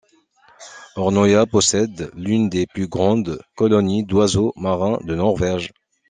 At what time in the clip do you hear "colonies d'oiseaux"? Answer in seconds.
3.55-4.51